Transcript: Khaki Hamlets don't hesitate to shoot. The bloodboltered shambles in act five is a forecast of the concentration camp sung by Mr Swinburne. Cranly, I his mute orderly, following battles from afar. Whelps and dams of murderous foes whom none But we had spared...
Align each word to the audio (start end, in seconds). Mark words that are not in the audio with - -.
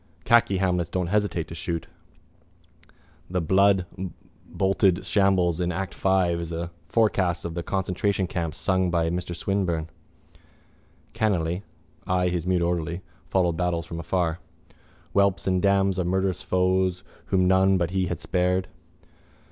Khaki 0.25 0.57
Hamlets 0.57 0.89
don't 0.89 1.09
hesitate 1.13 1.47
to 1.49 1.53
shoot. 1.53 1.85
The 3.29 3.39
bloodboltered 3.39 5.05
shambles 5.05 5.59
in 5.59 5.71
act 5.71 5.93
five 5.93 6.39
is 6.39 6.51
a 6.51 6.71
forecast 6.87 7.45
of 7.45 7.53
the 7.53 7.61
concentration 7.61 8.25
camp 8.25 8.55
sung 8.55 8.89
by 8.89 9.11
Mr 9.11 9.35
Swinburne. 9.35 9.89
Cranly, 11.13 11.61
I 12.07 12.29
his 12.29 12.47
mute 12.47 12.63
orderly, 12.63 13.03
following 13.29 13.55
battles 13.57 13.85
from 13.85 13.99
afar. 13.99 14.39
Whelps 15.13 15.45
and 15.45 15.61
dams 15.61 15.99
of 15.99 16.07
murderous 16.07 16.41
foes 16.41 17.03
whom 17.27 17.47
none 17.47 17.77
But 17.77 17.91
we 17.91 18.07
had 18.07 18.19
spared... 18.19 18.69